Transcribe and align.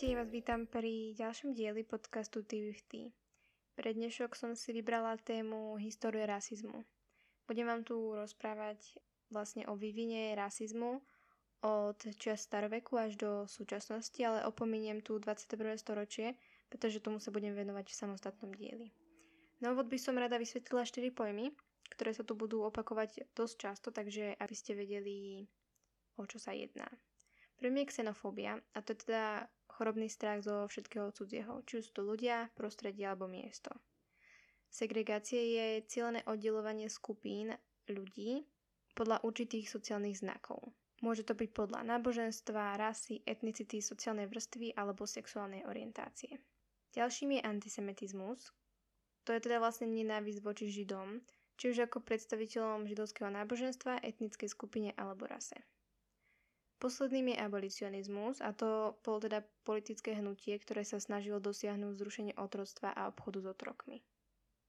Ahojte, 0.00 0.16
vás 0.16 0.32
vítam 0.32 0.64
pri 0.64 1.12
ďalšom 1.12 1.52
dieli 1.52 1.84
podcastu 1.84 2.40
TV 2.40 2.72
v 2.72 2.82
T. 2.88 2.92
Pre 3.76 3.92
dnešok 3.92 4.32
som 4.32 4.56
si 4.56 4.72
vybrala 4.72 5.20
tému 5.20 5.76
histórie 5.76 6.24
rasizmu. 6.24 6.88
Budem 7.44 7.68
vám 7.68 7.84
tu 7.84 8.16
rozprávať 8.16 8.80
vlastne 9.28 9.68
o 9.68 9.76
vývine 9.76 10.32
rasizmu 10.32 11.04
od 11.60 12.00
čas 12.16 12.48
staroveku 12.48 12.96
až 12.96 13.20
do 13.20 13.44
súčasnosti, 13.44 14.16
ale 14.24 14.48
opominiem 14.48 15.04
tu 15.04 15.20
21. 15.20 15.76
storočie, 15.76 16.32
pretože 16.72 17.04
tomu 17.04 17.20
sa 17.20 17.28
budem 17.28 17.52
venovať 17.52 17.92
v 17.92 17.98
samostatnom 18.00 18.56
dieli. 18.56 18.88
Na 19.60 19.76
úvod 19.76 19.92
by 19.92 20.00
som 20.00 20.16
rada 20.16 20.40
vysvetlila 20.40 20.88
4 20.88 21.12
pojmy, 21.12 21.52
ktoré 21.92 22.16
sa 22.16 22.24
tu 22.24 22.32
budú 22.32 22.64
opakovať 22.64 23.36
dosť 23.36 23.54
často, 23.68 23.92
takže 23.92 24.32
aby 24.40 24.54
ste 24.56 24.72
vedeli, 24.72 25.44
o 26.16 26.24
čo 26.24 26.40
sa 26.40 26.56
jedná. 26.56 26.88
Prvý 27.60 27.84
je 27.84 27.92
xenofóbia, 27.92 28.56
a 28.72 28.80
to 28.80 28.96
je 28.96 29.04
teda 29.04 29.44
chorobný 29.80 30.12
strach 30.12 30.44
zo 30.44 30.68
všetkého 30.68 31.08
cudzieho, 31.16 31.64
či 31.64 31.80
už 31.80 31.96
to 31.96 32.04
ľudia, 32.04 32.52
prostredie 32.52 33.08
alebo 33.08 33.24
miesto. 33.24 33.72
Segregácie 34.68 35.56
je 35.56 35.66
cieľené 35.88 36.20
oddelovanie 36.28 36.92
skupín 36.92 37.56
ľudí 37.88 38.44
podľa 38.92 39.24
určitých 39.24 39.72
sociálnych 39.72 40.20
znakov. 40.20 40.76
Môže 41.00 41.24
to 41.24 41.32
byť 41.32 41.56
podľa 41.56 41.80
náboženstva, 41.96 42.76
rasy, 42.76 43.24
etnicity, 43.24 43.80
sociálnej 43.80 44.28
vrstvy 44.28 44.76
alebo 44.76 45.08
sexuálnej 45.08 45.64
orientácie. 45.64 46.36
Ďalším 46.92 47.40
je 47.40 47.46
antisemitizmus. 47.48 48.52
To 49.24 49.32
je 49.32 49.40
teda 49.40 49.64
vlastne 49.64 49.88
nenávisť 49.88 50.44
voči 50.44 50.68
Židom, 50.68 51.24
či 51.56 51.72
už 51.72 51.88
ako 51.88 52.04
predstaviteľom 52.04 52.84
židovského 52.84 53.32
náboženstva, 53.32 54.04
etnickej 54.04 54.48
skupine 54.52 54.92
alebo 55.00 55.24
rase. 55.24 55.56
Posledným 56.80 57.36
je 57.36 57.44
abolicionizmus 57.44 58.40
a 58.40 58.56
to 58.56 58.96
bolo 59.04 59.20
teda 59.20 59.44
politické 59.68 60.16
hnutie, 60.16 60.56
ktoré 60.56 60.80
sa 60.80 60.96
snažilo 60.96 61.36
dosiahnuť 61.36 61.92
zrušenie 61.92 62.34
otroctva 62.40 62.96
a 62.96 63.04
obchodu 63.12 63.44
s 63.44 63.46
otrokmi. 63.52 64.00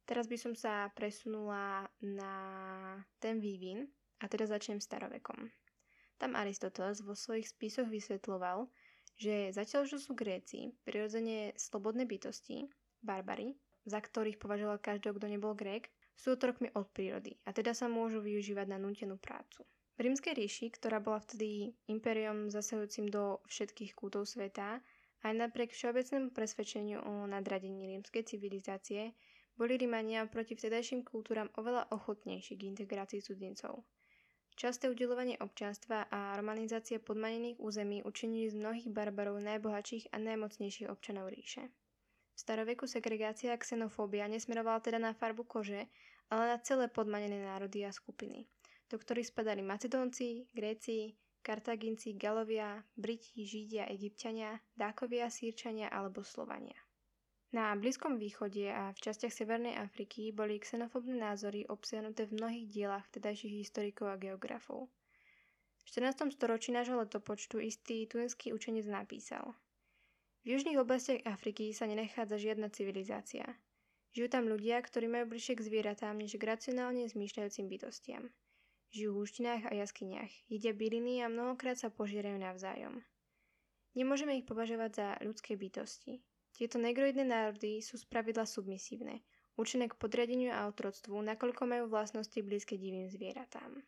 Teraz 0.04 0.28
by 0.28 0.36
som 0.36 0.52
sa 0.52 0.92
presunula 0.92 1.88
na 2.04 2.36
ten 3.24 3.40
vývin 3.40 3.88
a 4.20 4.28
teda 4.28 4.44
začnem 4.44 4.84
starovekom. 4.84 5.48
Tam 6.20 6.36
Aristoteles 6.36 7.00
vo 7.00 7.16
svojich 7.16 7.48
spisoch 7.48 7.88
vysvetloval, 7.88 8.68
že 9.16 9.56
zatiaľ, 9.56 9.88
že 9.88 10.04
sú 10.04 10.12
Gréci 10.12 10.76
prirodzene 10.84 11.56
slobodné 11.56 12.04
bytosti, 12.04 12.68
barbary, 13.00 13.56
za 13.88 14.04
ktorých 14.04 14.36
považoval 14.36 14.84
každého, 14.84 15.16
kto 15.16 15.28
nebol 15.32 15.56
Grék, 15.56 15.88
sú 16.20 16.36
otrokmi 16.36 16.68
od 16.76 16.92
prírody 16.92 17.40
a 17.48 17.56
teda 17.56 17.72
sa 17.72 17.88
môžu 17.88 18.20
využívať 18.20 18.68
na 18.68 18.78
nútenú 18.78 19.16
prácu. 19.16 19.64
Rímskej 20.02 20.34
ríši, 20.34 20.74
ktorá 20.74 20.98
bola 20.98 21.22
vtedy 21.22 21.78
impériom 21.86 22.50
zasahujúcim 22.50 23.06
do 23.06 23.38
všetkých 23.46 23.94
kútov 23.94 24.26
sveta, 24.26 24.82
aj 25.22 25.34
napriek 25.38 25.78
všeobecnému 25.78 26.34
presvedčeniu 26.34 27.06
o 27.06 27.30
nadradení 27.30 27.86
rímskej 27.94 28.26
civilizácie, 28.26 29.14
boli 29.54 29.78
Rímania 29.78 30.26
proti 30.26 30.58
vtedajším 30.58 31.06
kultúram 31.06 31.54
oveľa 31.54 31.94
ochotnejší 31.94 32.58
k 32.58 32.74
integrácii 32.74 33.22
cudzincov. 33.22 33.86
Časté 34.58 34.90
udelovanie 34.90 35.38
občanstva 35.38 36.10
a 36.10 36.34
romanizácia 36.34 36.98
podmanených 36.98 37.62
území 37.62 38.02
učinili 38.02 38.50
z 38.50 38.58
mnohých 38.58 38.90
barbarov 38.90 39.38
najbohatších 39.38 40.10
a 40.10 40.18
najmocnejších 40.18 40.90
občanov 40.90 41.30
ríše. 41.30 41.70
V 42.34 42.38
staroveku 42.42 42.90
segregácia 42.90 43.54
a 43.54 43.62
xenofóbia 43.62 44.26
nesmerovala 44.26 44.82
teda 44.82 44.98
na 44.98 45.14
farbu 45.14 45.46
kože, 45.46 45.86
ale 46.34 46.44
na 46.50 46.58
celé 46.58 46.90
podmanené 46.90 47.46
národy 47.46 47.86
a 47.86 47.94
skupiny– 47.94 48.50
do 48.92 49.00
ktorých 49.00 49.32
spadali 49.32 49.64
Macedónci, 49.64 50.52
Gréci, 50.52 51.16
Kartaginci, 51.40 52.20
Galovia, 52.20 52.84
Briti, 53.00 53.48
Židia, 53.48 53.88
Egyptiania, 53.88 54.60
Dákovia, 54.76 55.32
Sýrčania 55.32 55.88
alebo 55.88 56.28
Slovania. 56.28 56.76
Na 57.52 57.76
Blízkom 57.76 58.16
východe 58.16 58.72
a 58.72 58.96
v 58.96 59.00
častiach 59.00 59.32
Severnej 59.32 59.76
Afriky 59.76 60.32
boli 60.32 60.56
xenofobné 60.60 61.20
názory 61.20 61.68
obsiahnuté 61.68 62.28
v 62.28 62.40
mnohých 62.40 62.68
dielach 62.72 63.08
vtedajších 63.12 63.56
historikov 63.60 64.08
a 64.12 64.16
geografov. 64.16 64.88
V 65.84 65.88
14. 65.92 66.32
storočí 66.32 66.72
nášho 66.72 66.96
letopočtu 66.96 67.60
istý 67.60 68.08
tunecký 68.08 68.56
učenec 68.56 68.88
napísal 68.88 69.52
V 70.44 70.56
južných 70.56 70.80
oblastiach 70.80 71.28
Afriky 71.28 71.76
sa 71.76 71.92
nenachádza 71.92 72.40
žiadna 72.40 72.72
civilizácia. 72.72 73.44
Žijú 74.16 74.28
tam 74.32 74.48
ľudia, 74.48 74.80
ktorí 74.80 75.12
majú 75.12 75.36
bližšie 75.36 75.60
k 75.60 75.66
zvieratám 75.68 76.16
než 76.20 76.40
k 76.40 76.44
racionálne 76.48 77.08
zmýšľajúcim 77.08 77.68
bytostiam. 77.68 78.32
Žijú 78.92 79.10
v 79.16 79.20
húštinách 79.24 79.64
a 79.68 79.74
jaskyniach, 79.80 80.32
jedia 80.52 80.76
byliny 80.76 81.24
a 81.24 81.32
mnohokrát 81.32 81.80
sa 81.80 81.88
požierajú 81.88 82.36
navzájom. 82.36 83.00
Nemôžeme 83.96 84.36
ich 84.36 84.44
považovať 84.44 84.92
za 84.92 85.08
ľudské 85.24 85.56
bytosti. 85.56 86.20
Tieto 86.52 86.76
negroidné 86.76 87.24
národy 87.24 87.80
sú 87.80 87.96
spravidla 87.96 88.44
submisívne, 88.44 89.24
určené 89.56 89.88
k 89.88 89.96
podriadeniu 89.96 90.52
a 90.52 90.68
otroctvu, 90.68 91.16
nakoľko 91.24 91.64
majú 91.72 91.84
vlastnosti 91.88 92.36
blízke 92.44 92.76
divým 92.76 93.08
zvieratám. 93.08 93.80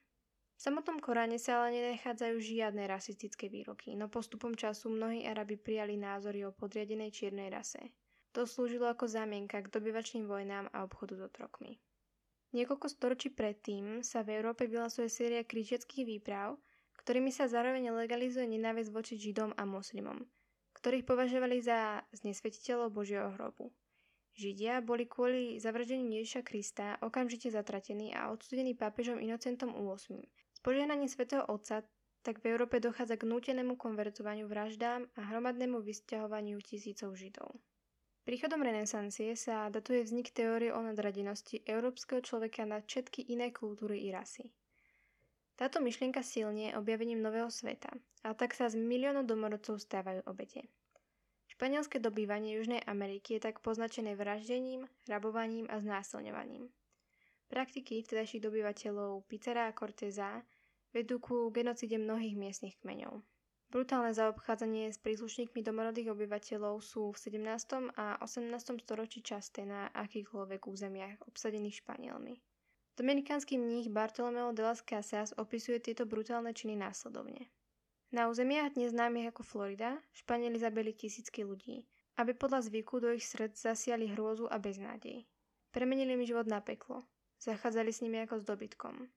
V 0.56 0.60
samotnom 0.60 1.04
Koráne 1.04 1.36
sa 1.36 1.60
ale 1.60 1.76
nenachádzajú 1.76 2.40
žiadne 2.40 2.88
rasistické 2.88 3.52
výroky, 3.52 4.00
no 4.00 4.08
postupom 4.08 4.56
času 4.56 4.88
mnohí 4.88 5.28
Arabi 5.28 5.60
prijali 5.60 6.00
názory 6.00 6.48
o 6.48 6.56
podriadenej 6.56 7.12
čiernej 7.12 7.52
rase. 7.52 7.92
To 8.32 8.48
slúžilo 8.48 8.88
ako 8.88 9.12
zámienka 9.12 9.60
k 9.60 9.68
dobyvačným 9.68 10.32
vojnám 10.32 10.72
a 10.72 10.88
obchodu 10.88 11.20
s 11.20 11.22
otrokmi. 11.28 11.84
Niekoľko 12.54 12.86
storočí 12.88 13.30
predtým 13.30 14.00
sa 14.00 14.22
v 14.22 14.38
Európe 14.38 14.70
vyhlasuje 14.70 15.10
séria 15.10 15.42
križiackých 15.42 16.06
výprav, 16.08 16.54
ktorými 16.96 17.34
sa 17.34 17.50
zároveň 17.50 17.90
legalizuje 17.90 18.46
nenávisť 18.48 18.90
voči 18.90 19.18
Židom 19.18 19.58
a 19.58 19.66
moslimom, 19.66 20.22
ktorých 20.74 21.04
považovali 21.04 21.58
za 21.60 22.06
znesvetiteľov 22.14 22.94
Božieho 22.94 23.34
hrobu. 23.34 23.74
Židia 24.34 24.82
boli 24.82 25.06
kvôli 25.06 25.58
zavraždeniu 25.58 26.10
Ježiša 26.16 26.42
Krista 26.42 26.98
okamžite 27.02 27.50
zatratení 27.50 28.14
a 28.14 28.30
odsudení 28.30 28.74
pápežom 28.74 29.18
Inocentom 29.18 29.70
VIII. 29.70 30.22
S 30.50 30.60
požehnaním 30.60 31.06
svätého 31.06 31.46
Otca 31.46 31.86
tak 32.22 32.40
v 32.40 32.50
Európe 32.50 32.80
dochádza 32.80 33.14
k 33.14 33.28
nútenému 33.28 33.76
konvertovaniu 33.76 34.48
vraždám 34.48 35.06
a 35.14 35.22
hromadnému 35.28 35.82
vysťahovaniu 35.82 36.56
tisícov 36.62 37.14
Židov. 37.14 37.52
Príchodom 38.24 38.64
renesancie 38.64 39.36
sa 39.36 39.68
datuje 39.68 40.08
vznik 40.08 40.32
teórie 40.32 40.72
o 40.72 40.80
nadradenosti 40.80 41.60
európskeho 41.68 42.24
človeka 42.24 42.64
na 42.64 42.80
všetky 42.80 43.28
iné 43.28 43.52
kultúry 43.52 44.08
i 44.08 44.16
rasy. 44.16 44.48
Táto 45.60 45.84
myšlienka 45.84 46.24
silnie 46.24 46.72
objavením 46.72 47.20
nového 47.20 47.52
sveta, 47.52 47.92
a 48.24 48.32
tak 48.32 48.56
sa 48.56 48.72
z 48.72 48.80
miliónov 48.80 49.28
domorodcov 49.28 49.76
stávajú 49.76 50.24
obete. 50.24 50.72
Španielské 51.52 52.00
dobývanie 52.00 52.56
Južnej 52.56 52.82
Ameriky 52.88 53.38
je 53.38 53.52
tak 53.52 53.60
poznačené 53.60 54.16
vraždením, 54.16 54.88
rabovaním 55.06 55.68
a 55.68 55.84
znásilňovaním. 55.84 56.72
Praktiky 57.52 58.02
vtedajších 58.02 58.42
dobyvateľov 58.42 59.28
Pizarra 59.30 59.70
a 59.70 59.76
Corteza 59.76 60.42
vedú 60.96 61.20
ku 61.20 61.52
genocide 61.52 62.00
mnohých 62.00 62.40
miestnych 62.40 62.80
kmeňov. 62.82 63.22
Brutálne 63.74 64.14
zaobchádzanie 64.14 64.94
s 64.94 65.02
príslušníkmi 65.02 65.66
domorodých 65.66 66.14
obyvateľov 66.14 66.78
sú 66.86 67.10
v 67.10 67.18
17. 67.18 67.90
a 67.98 68.22
18. 68.22 68.54
storočí 68.86 69.26
časté 69.26 69.66
na 69.66 69.90
akýchkoľvek 69.98 70.62
územiach 70.70 71.18
obsadených 71.26 71.82
Španielmi. 71.82 72.38
Dominikánsky 72.94 73.58
mních 73.58 73.90
Bartolomeo 73.90 74.54
de 74.54 74.62
las 74.62 74.86
Casas 74.86 75.34
opisuje 75.42 75.82
tieto 75.82 76.06
brutálne 76.06 76.54
činy 76.54 76.78
následovne. 76.78 77.50
Na 78.14 78.30
územiach 78.30 78.78
dnes 78.78 78.94
známych 78.94 79.34
ako 79.34 79.42
Florida 79.42 79.98
Španieli 80.14 80.62
zabili 80.62 80.94
tisícky 80.94 81.42
ľudí, 81.42 81.82
aby 82.22 82.38
podľa 82.38 82.70
zvyku 82.70 83.02
do 83.02 83.10
ich 83.10 83.26
srdc 83.26 83.58
zasiali 83.58 84.06
hrôzu 84.06 84.46
a 84.54 84.62
beznádej. 84.62 85.26
Premenili 85.74 86.14
im 86.14 86.22
život 86.22 86.46
na 86.46 86.62
peklo. 86.62 87.02
Zachádzali 87.42 87.90
s 87.90 88.06
nimi 88.06 88.22
ako 88.22 88.38
s 88.38 88.46
dobytkom. 88.46 89.10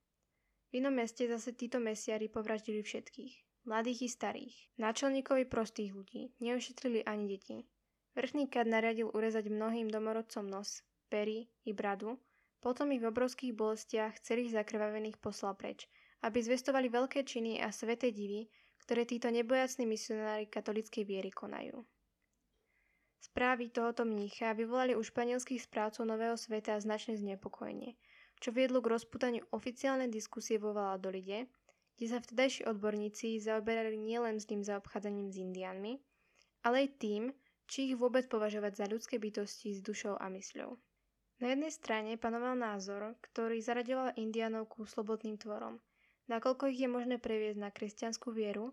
V 0.72 0.72
inom 0.72 0.96
meste 0.96 1.28
zase 1.28 1.52
títo 1.52 1.76
mesiari 1.76 2.32
povraždili 2.32 2.80
všetkých 2.80 3.45
mladých 3.66 4.06
i 4.06 4.08
starých. 4.08 4.54
Náčelníkovi 4.78 5.44
prostých 5.50 5.92
ľudí 5.92 6.32
neušetrili 6.38 7.02
ani 7.02 7.26
deti. 7.26 7.66
Vrchný 8.14 8.48
kad 8.48 8.64
nariadil 8.64 9.12
urezať 9.12 9.52
mnohým 9.52 9.92
domorodcom 9.92 10.46
nos, 10.48 10.80
pery 11.10 11.50
i 11.68 11.76
bradu, 11.76 12.16
potom 12.64 12.88
ich 12.94 13.02
v 13.02 13.10
obrovských 13.12 13.52
bolestiach 13.52 14.22
celých 14.24 14.56
zakrvavených 14.56 15.20
poslal 15.20 15.52
preč, 15.58 15.84
aby 16.24 16.40
zvestovali 16.40 16.88
veľké 16.88 17.22
činy 17.28 17.60
a 17.60 17.68
sveté 17.68 18.14
divy, 18.14 18.48
ktoré 18.86 19.04
títo 19.04 19.28
nebojacní 19.28 19.84
misionári 19.84 20.46
katolickej 20.46 21.04
viery 21.04 21.28
konajú. 21.34 21.84
Správy 23.20 23.74
tohoto 23.74 24.06
mnícha 24.06 24.54
vyvolali 24.54 24.94
u 24.94 25.02
španielských 25.02 25.58
správcov 25.66 26.06
Nového 26.06 26.38
sveta 26.38 26.78
značné 26.78 27.18
znepokojenie, 27.18 27.98
čo 28.38 28.54
viedlo 28.54 28.78
k 28.78 28.94
rozputaniu 28.94 29.42
oficiálnej 29.50 30.06
diskusie 30.06 30.62
vo 30.62 30.70
Valadolide, 30.70 31.50
kde 31.96 32.06
sa 32.12 32.20
vtedajší 32.20 32.68
odborníci 32.68 33.40
zaoberali 33.40 33.96
nielen 33.96 34.36
s 34.36 34.44
tým 34.44 34.60
zaobchádzaním 34.60 35.32
s 35.32 35.40
indiánmi, 35.40 35.96
ale 36.62 36.84
aj 36.84 37.00
tým, 37.00 37.22
či 37.66 37.90
ich 37.90 37.96
vôbec 37.98 38.28
považovať 38.30 38.72
za 38.78 38.86
ľudské 38.86 39.16
bytosti 39.18 39.74
s 39.74 39.80
dušou 39.82 40.20
a 40.20 40.28
mysľou. 40.30 40.76
Na 41.36 41.52
jednej 41.52 41.68
strane 41.68 42.16
panoval 42.16 42.56
názor, 42.56 43.16
ktorý 43.20 43.60
zaraďoval 43.60 44.16
indiánov 44.16 44.72
ku 44.72 44.88
slobodným 44.88 45.36
tvorom, 45.36 45.80
nakoľko 46.32 46.72
ich 46.72 46.80
je 46.80 46.88
možné 46.88 47.20
previesť 47.20 47.60
na 47.60 47.68
kresťanskú 47.68 48.32
vieru, 48.32 48.72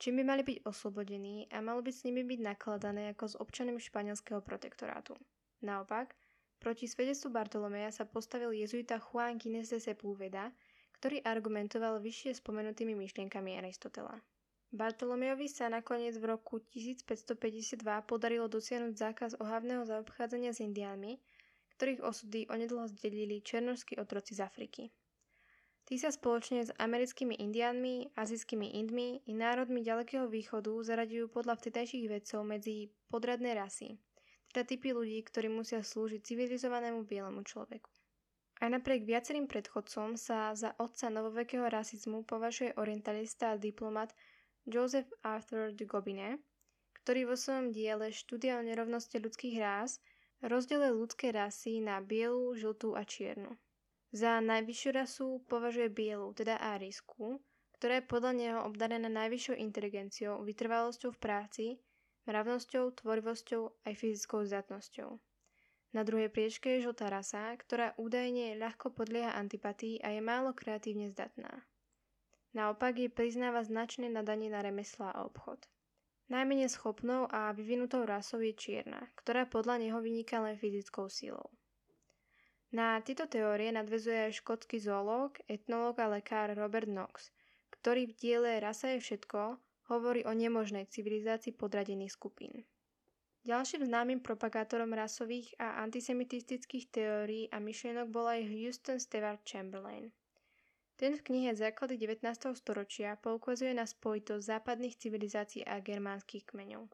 čím 0.00 0.20
by 0.20 0.24
mali 0.24 0.42
byť 0.44 0.64
oslobodení 0.64 1.44
a 1.52 1.60
malo 1.60 1.84
by 1.84 1.92
s 1.92 2.08
nimi 2.08 2.24
byť 2.24 2.40
nakladané 2.40 3.12
ako 3.12 3.24
s 3.28 3.34
občanmi 3.36 3.76
španielského 3.76 4.40
protektorátu. 4.40 5.12
Naopak, 5.60 6.16
proti 6.56 6.88
svedectvu 6.88 7.28
Bartolomeja 7.36 7.92
sa 7.92 8.08
postavil 8.08 8.56
jezuita 8.56 8.96
Juan 8.96 9.36
Gines 9.36 9.68
de 9.68 9.76
Sepúlveda, 9.76 10.56
ktorý 11.00 11.24
argumentoval 11.24 11.96
vyššie 12.04 12.44
spomenutými 12.44 12.92
myšlienkami 12.92 13.56
Aristotela. 13.56 14.20
Bartolomejovi 14.68 15.48
sa 15.48 15.72
nakoniec 15.72 16.12
v 16.20 16.36
roku 16.36 16.60
1552 16.60 17.80
podarilo 18.04 18.52
dosiahnuť 18.52 18.94
zákaz 18.94 19.30
ohavného 19.40 19.88
zaobchádzania 19.88 20.52
s 20.52 20.60
indiánmi, 20.60 21.16
ktorých 21.80 22.04
osudy 22.04 22.44
onedlho 22.52 22.84
zdelili 22.92 23.40
černožskí 23.40 23.96
otroci 23.96 24.36
z 24.36 24.44
Afriky. 24.44 24.92
Tí 25.88 25.96
sa 25.96 26.12
spoločne 26.12 26.68
s 26.68 26.70
americkými 26.76 27.34
indiánmi, 27.40 28.14
azijskými 28.14 28.78
indmi 28.78 29.24
i 29.26 29.32
národmi 29.32 29.80
ďalekého 29.80 30.28
východu 30.28 30.70
zaraďujú 30.84 31.32
podľa 31.32 31.58
vtedajších 31.58 32.06
vedcov 32.06 32.44
medzi 32.44 32.92
podradné 33.08 33.56
rasy, 33.56 33.96
teda 34.52 34.68
typy 34.68 34.92
ľudí, 34.92 35.18
ktorí 35.24 35.48
musia 35.50 35.80
slúžiť 35.80 36.22
civilizovanému 36.22 37.08
bielemu 37.08 37.42
človeku. 37.42 37.90
Aj 38.60 38.68
napriek 38.68 39.08
viacerým 39.08 39.48
predchodcom 39.48 40.20
sa 40.20 40.52
za 40.52 40.76
otca 40.76 41.08
novovekého 41.08 41.64
rasizmu 41.64 42.28
považuje 42.28 42.76
orientalista 42.76 43.56
a 43.56 43.60
diplomat 43.60 44.12
Joseph 44.68 45.08
Arthur 45.24 45.72
de 45.72 45.88
Gobinet, 45.88 46.44
ktorý 47.00 47.32
vo 47.32 47.36
svojom 47.40 47.72
diele 47.72 48.12
Štúdia 48.12 48.60
o 48.60 48.66
nerovnosti 48.66 49.16
ľudských 49.16 49.56
rás 49.64 49.96
rozdelil 50.44 50.92
ľudské 50.92 51.32
rasy 51.32 51.80
na 51.80 52.04
bielu, 52.04 52.52
žltú 52.52 52.92
a 52.96 53.04
čiernu. 53.08 53.56
Za 54.12 54.44
najvyššiu 54.44 54.90
rasu 54.92 55.26
považuje 55.48 55.88
bielu, 55.88 56.28
teda 56.36 56.60
árisku, 56.60 57.40
ktorá 57.80 58.04
je 58.04 58.10
podľa 58.12 58.32
neho 58.36 58.60
obdarená 58.68 59.08
najvyššou 59.08 59.56
inteligenciou, 59.56 60.44
vytrvalosťou 60.44 61.16
v 61.16 61.22
práci, 61.22 61.66
mravnosťou, 62.28 62.92
tvorivosťou 63.00 63.88
aj 63.88 63.92
fyzickou 63.96 64.44
zdatnosťou. 64.44 65.29
Na 65.90 66.06
druhej 66.06 66.30
priečke 66.30 66.78
je 66.78 66.86
žltá 66.86 67.10
rasa, 67.10 67.50
ktorá 67.58 67.98
údajne 67.98 68.54
ľahko 68.54 68.94
podlieha 68.94 69.34
antipatii 69.34 69.98
a 70.06 70.14
je 70.14 70.22
málo 70.22 70.54
kreatívne 70.54 71.10
zdatná. 71.10 71.66
Naopak 72.54 72.98
jej 72.98 73.10
priznáva 73.10 73.62
značné 73.66 74.06
nadanie 74.06 74.50
na 74.50 74.62
remesla 74.62 75.10
a 75.10 75.26
obchod. 75.26 75.66
Najmenej 76.30 76.70
schopnou 76.70 77.26
a 77.26 77.50
vyvinutou 77.50 78.06
rasou 78.06 78.38
je 78.38 78.54
čierna, 78.54 79.10
ktorá 79.18 79.50
podľa 79.50 79.82
neho 79.82 79.98
vyniká 79.98 80.38
len 80.38 80.54
fyzickou 80.54 81.10
silou. 81.10 81.50
Na 82.70 83.02
tieto 83.02 83.26
teórie 83.26 83.74
nadvezuje 83.74 84.30
aj 84.30 84.38
škótsky 84.38 84.78
zoológ, 84.78 85.42
etnológ 85.50 85.98
a 85.98 86.06
lekár 86.06 86.54
Robert 86.54 86.86
Knox, 86.86 87.34
ktorý 87.74 88.06
v 88.06 88.14
diele 88.14 88.62
Rasa 88.62 88.94
je 88.94 89.02
všetko 89.02 89.58
hovorí 89.90 90.22
o 90.22 90.30
nemožnej 90.30 90.86
civilizácii 90.86 91.50
podradených 91.58 92.14
skupín. 92.14 92.62
Ďalším 93.40 93.88
známym 93.88 94.20
propagátorom 94.20 94.92
rasových 94.92 95.56
a 95.56 95.80
antisemitistických 95.80 96.92
teórií 96.92 97.48
a 97.48 97.56
myšlienok 97.56 98.12
bol 98.12 98.28
aj 98.28 98.44
Houston 98.52 99.00
Stewart 99.00 99.40
Chamberlain. 99.48 100.12
Ten 101.00 101.16
v 101.16 101.24
knihe 101.24 101.56
Základy 101.56 101.96
19. 101.96 102.20
storočia 102.52 103.16
poukazuje 103.16 103.72
na 103.72 103.88
spojitosť 103.88 104.44
západných 104.44 105.00
civilizácií 105.00 105.64
a 105.64 105.80
germánskych 105.80 106.44
kmeňov. 106.44 106.92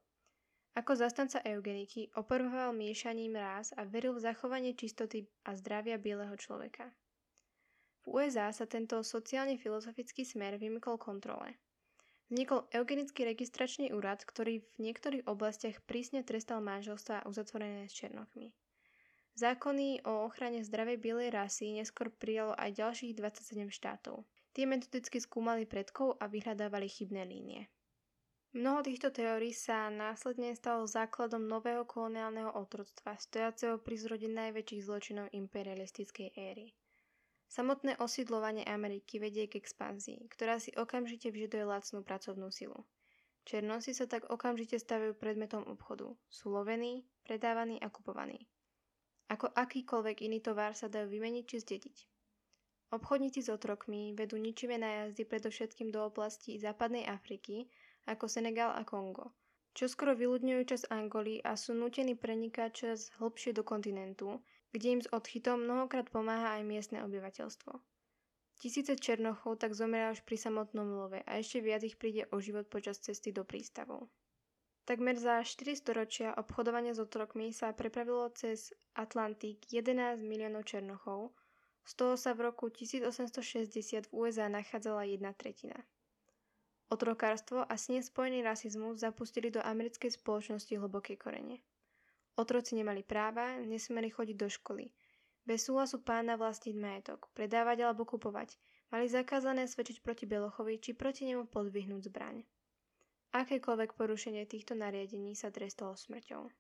Ako 0.79 0.95
zastanca 0.95 1.43
eugeniky 1.43 2.15
operoval 2.15 2.71
miešaním 2.71 3.35
rás 3.35 3.75
a 3.75 3.83
veril 3.83 4.15
v 4.15 4.31
zachovanie 4.31 4.79
čistoty 4.79 5.27
a 5.51 5.59
zdravia 5.59 5.99
bieleho 5.99 6.39
človeka. 6.39 6.95
V 8.07 8.23
USA 8.23 8.55
sa 8.55 8.71
tento 8.71 9.03
sociálne-filozofický 9.03 10.23
smer 10.23 10.63
vymykol 10.63 10.95
kontrole. 10.95 11.59
Vznikol 12.27 12.67
eugenický 12.75 13.23
registračný 13.23 13.95
úrad, 13.95 14.27
ktorý 14.27 14.67
v 14.75 14.91
niektorých 14.91 15.31
oblastiach 15.31 15.79
prísne 15.87 16.27
trestal 16.27 16.59
manželstva 16.59 17.23
uzatvorené 17.23 17.87
s 17.87 17.95
černochmi. 17.95 18.51
Zákony 19.37 20.03
o 20.09 20.27
ochrane 20.27 20.65
zdravej 20.65 20.99
bielej 20.99 21.31
rasy 21.31 21.71
neskôr 21.77 22.11
prijalo 22.11 22.57
aj 22.59 22.83
ďalších 22.83 23.13
27 23.15 23.69
štátov. 23.69 24.25
Tie 24.57 24.65
metodicky 24.65 25.21
skúmali 25.21 25.69
predkov 25.69 26.17
a 26.19 26.27
vyhľadávali 26.27 26.89
chybné 26.89 27.23
línie. 27.29 27.69
Mnoho 28.57 28.81
týchto 28.81 29.13
teórií 29.13 29.53
sa 29.53 29.93
následne 29.93 30.57
stalo 30.57 30.89
základom 30.89 31.45
nového 31.45 31.85
koloniálneho 31.85 32.57
otroctva, 32.57 33.21
stojaceho 33.21 33.77
pri 33.77 34.01
zrode 34.01 34.33
najväčších 34.33 34.83
zločinov 34.89 35.29
imperialistickej 35.29 36.33
éry. 36.33 36.73
Samotné 37.47 37.97
osídlovanie 38.03 38.67
Ameriky 38.67 39.23
vedie 39.23 39.47
k 39.47 39.63
expanzii, 39.63 40.27
ktorá 40.29 40.59
si 40.59 40.75
okamžite 40.75 41.31
vyžaduje 41.31 41.65
lacnú 41.65 42.03
pracovnú 42.03 42.51
silu. 42.51 42.83
Černosi 43.47 43.95
sa 43.95 44.11
tak 44.11 44.27
okamžite 44.27 44.75
stavajú 44.83 45.15
predmetom 45.15 45.63
obchodu. 45.71 46.11
Sú 46.27 46.51
lovení, 46.51 47.07
predávaní 47.23 47.79
a 47.79 47.87
kupovaní. 47.87 48.51
Ako 49.31 49.55
akýkoľvek 49.55 50.27
iný 50.27 50.43
tovar 50.43 50.75
sa 50.75 50.91
dajú 50.91 51.07
vymeniť 51.07 51.45
či 51.47 51.57
zdediť. 51.63 51.97
Obchodníci 52.95 53.43
s 53.43 53.51
otrokmi 53.51 54.15
vedú 54.15 54.39
ničivé 54.39 54.79
nájazdy 54.79 55.27
predovšetkým 55.27 55.91
do 55.91 56.07
oblasti 56.07 56.59
západnej 56.59 57.07
Afriky, 57.07 57.67
ako 58.07 58.31
Senegal 58.31 58.71
a 58.75 58.87
Kongo, 58.87 59.35
čo 59.75 59.91
skoro 59.91 60.15
vyľudňujú 60.15 60.63
čas 60.65 60.87
Angoly 60.89 61.43
a 61.43 61.59
sú 61.59 61.75
nutení 61.75 62.15
prenikať 62.15 62.71
čas 62.71 62.99
hlbšie 63.19 63.53
do 63.53 63.67
kontinentu, 63.67 64.39
kde 64.77 65.01
im 65.01 65.01
s 65.01 65.09
odchytom 65.09 65.65
mnohokrát 65.65 66.13
pomáha 66.13 66.61
aj 66.61 66.69
miestne 66.69 67.01
obyvateľstvo. 67.01 67.73
Tisíce 68.61 68.93
černochov 69.01 69.57
tak 69.57 69.73
zomria 69.73 70.13
už 70.13 70.21
pri 70.29 70.37
samotnom 70.37 70.85
love 70.85 71.25
a 71.25 71.31
ešte 71.41 71.65
viac 71.65 71.81
ich 71.81 71.97
príde 71.97 72.29
o 72.29 72.37
život 72.45 72.69
počas 72.69 73.01
cesty 73.01 73.33
do 73.33 73.41
prístavov. 73.41 74.13
Takmer 74.85 75.17
za 75.17 75.41
4 75.41 75.73
storočia 75.81 76.37
obchodovania 76.37 76.93
s 76.93 77.01
otrokmi 77.01 77.57
sa 77.57 77.73
prepravilo 77.73 78.29
cez 78.37 78.77
Atlantik 78.93 79.65
11 79.73 80.21
miliónov 80.21 80.69
černochov, 80.69 81.33
z 81.87 81.93
toho 81.97 82.15
sa 82.15 82.35
v 82.35 82.51
roku 82.51 82.69
1860 82.69 84.07
v 84.07 84.15
USA 84.15 84.47
nachádzala 84.53 85.07
jedna 85.09 85.33
tretina. 85.33 85.79
Otrokárstvo 86.87 87.67
a 87.67 87.75
s 87.75 87.91
ním 87.91 88.03
spojený 88.03 88.47
rasizmus 88.47 89.03
zapustili 89.03 89.51
do 89.51 89.59
americkej 89.59 90.15
spoločnosti 90.15 90.71
hlboké 90.79 91.19
korene. 91.19 91.63
Otroci 92.37 92.77
nemali 92.77 93.01
práva, 93.01 93.57
nesmeli 93.65 94.13
chodiť 94.13 94.37
do 94.37 94.49
školy. 94.53 94.93
Bez 95.49 95.65
súhlasu 95.65 96.05
pána 96.05 96.37
vlastniť 96.37 96.77
majetok, 96.77 97.33
predávať 97.33 97.89
alebo 97.89 98.05
kupovať, 98.05 98.61
mali 98.93 99.09
zakázané 99.09 99.65
svedčiť 99.65 100.05
proti 100.05 100.29
Belochovi 100.29 100.77
či 100.77 100.93
proti 100.93 101.25
nemu 101.25 101.49
podvihnúť 101.49 102.13
zbraň. 102.13 102.45
Akékoľvek 103.33 103.97
porušenie 103.97 104.45
týchto 104.45 104.77
nariadení 104.77 105.33
sa 105.33 105.49
trestalo 105.49 105.97
smrťou. 105.97 106.51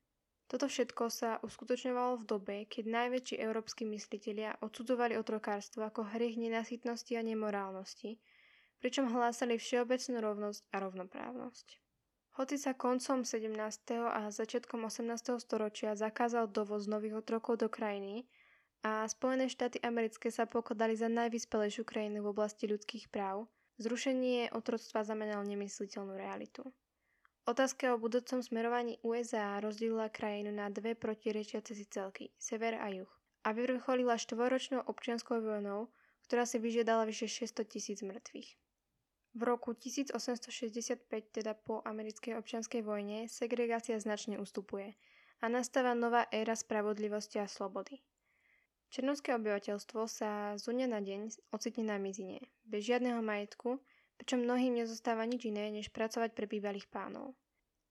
Toto 0.47 0.71
všetko 0.71 1.04
sa 1.11 1.42
uskutočňovalo 1.42 2.23
v 2.23 2.28
dobe, 2.30 2.56
keď 2.71 2.85
najväčší 2.87 3.42
európsky 3.42 3.83
myslitelia 3.83 4.54
odsudzovali 4.62 5.18
otrokárstvo 5.18 5.83
ako 5.83 6.06
hriech 6.14 6.38
nenasytnosti 6.38 7.18
a 7.18 7.26
nemorálnosti, 7.26 8.23
pričom 8.78 9.11
hlásali 9.11 9.59
všeobecnú 9.59 10.23
rovnosť 10.23 10.62
a 10.71 10.76
rovnoprávnosť. 10.78 11.86
Hoci 12.37 12.61
sa 12.61 12.76
koncom 12.76 13.25
17. 13.25 13.57
a 13.97 14.28
začiatkom 14.28 14.85
18. 14.85 15.40
storočia 15.40 15.97
zakázal 15.97 16.52
dovoz 16.52 16.85
nových 16.85 17.25
otrokov 17.25 17.57
do 17.57 17.73
krajiny 17.73 18.28
a 18.85 19.09
Spojené 19.09 19.49
štáty 19.49 19.81
americké 19.81 20.28
sa 20.28 20.45
pokladali 20.45 20.93
za 21.00 21.09
najvyspelejšiu 21.09 21.88
krajinu 21.88 22.21
v 22.21 22.37
oblasti 22.37 22.69
ľudských 22.69 23.09
práv, 23.09 23.49
zrušenie 23.81 24.52
otroctva 24.52 25.00
znamenalo 25.09 25.49
nemysliteľnú 25.49 26.12
realitu. 26.12 26.61
Otázka 27.49 27.97
o 27.97 28.02
budúcom 28.05 28.45
smerovaní 28.45 29.00
USA 29.00 29.57
rozdelila 29.57 30.12
krajinu 30.12 30.52
na 30.52 30.69
dve 30.69 30.93
protirečiace 30.93 31.73
si 31.73 31.88
celky, 31.88 32.37
sever 32.37 32.76
a 32.76 32.93
juh, 32.93 33.09
a 33.49 33.57
vyvrcholila 33.57 34.21
štvoročnou 34.21 34.85
občianskou 34.85 35.40
vojnou, 35.40 35.88
ktorá 36.28 36.45
si 36.45 36.61
vyžiadala 36.61 37.09
vyše 37.09 37.33
600 37.33 37.64
tisíc 37.64 38.05
mŕtvych. 38.05 38.65
V 39.37 39.45
roku 39.45 39.76
1865, 39.76 41.05
teda 41.28 41.52
po 41.52 41.85
americkej 41.85 42.40
občianskej 42.40 42.81
vojne, 42.81 43.28
segregácia 43.28 44.00
značne 44.00 44.40
ustupuje 44.40 44.97
a 45.45 45.52
nastáva 45.52 45.93
nová 45.93 46.25
éra 46.33 46.57
spravodlivosti 46.57 47.37
a 47.37 47.45
slobody. 47.45 48.00
Černovské 48.88 49.37
obyvateľstvo 49.37 50.09
sa 50.09 50.57
z 50.57 50.73
dňa 50.73 50.88
na 50.88 51.05
deň 51.05 51.52
ocitne 51.52 51.85
na 51.85 52.00
mizine, 52.00 52.49
bez 52.64 52.88
žiadneho 52.88 53.21
majetku, 53.21 53.76
pričom 54.16 54.40
mnohým 54.40 54.81
nezostáva 54.81 55.28
nič 55.28 55.45
iné, 55.52 55.69
než 55.69 55.93
pracovať 55.93 56.33
pre 56.33 56.49
bývalých 56.49 56.88
pánov. 56.88 57.37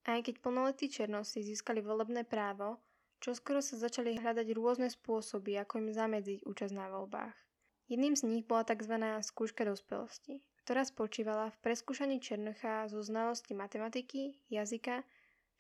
Aj 0.09 0.17
keď 0.25 0.41
plnoletí 0.41 0.89
černosi 0.89 1.45
získali 1.45 1.77
volebné 1.77 2.25
právo, 2.25 2.81
čoskoro 3.21 3.61
sa 3.61 3.77
začali 3.77 4.17
hľadať 4.17 4.49
rôzne 4.57 4.89
spôsoby, 4.89 5.61
ako 5.61 5.77
im 5.77 5.93
zamedziť 5.93 6.41
účasť 6.41 6.73
na 6.73 6.89
voľbách. 6.89 7.37
Jedným 7.85 8.17
z 8.17 8.25
nich 8.25 8.49
bola 8.49 8.65
tzv. 8.65 8.97
skúška 9.21 9.61
dospelosti, 9.61 10.41
ktorá 10.65 10.81
spočívala 10.81 11.53
v 11.53 11.61
preskúšaní 11.61 12.17
Černocha 12.17 12.89
zo 12.89 12.97
znalosti 13.05 13.53
matematiky, 13.53 14.41
jazyka, 14.49 15.05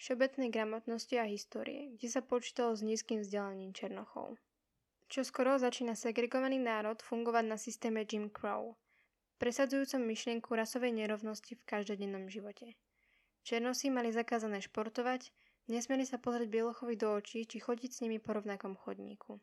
všeobecnej 0.01 0.49
gramotnosti 0.49 1.21
a 1.21 1.29
histórie, 1.29 1.93
kde 1.93 2.09
sa 2.09 2.25
počítalo 2.25 2.73
s 2.73 2.81
nízkym 2.81 3.21
vzdelaním 3.21 3.69
Černochov. 3.69 4.41
Čo 5.05 5.21
skoro 5.21 5.61
začína 5.61 5.93
segregovaný 5.93 6.57
národ 6.57 6.97
fungovať 7.05 7.45
na 7.45 7.53
systéme 7.61 8.01
Jim 8.09 8.33
Crow, 8.33 8.73
presadzujúcom 9.37 10.01
myšlienku 10.01 10.49
rasovej 10.57 10.97
nerovnosti 10.97 11.53
v 11.53 11.67
každodennom 11.69 12.25
živote. 12.25 12.73
Černosy 13.45 13.93
mali 13.93 14.09
zakázané 14.09 14.57
športovať, 14.57 15.29
nesmeli 15.69 16.09
sa 16.09 16.17
pozrieť 16.17 16.49
bielochovi 16.49 16.97
do 16.97 17.13
očí 17.13 17.45
či 17.45 17.61
chodiť 17.61 17.93
s 17.93 18.01
nimi 18.01 18.17
po 18.17 18.33
rovnakom 18.33 18.73
chodníku. 18.73 19.37